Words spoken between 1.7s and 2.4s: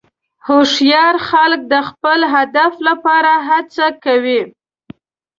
د خپل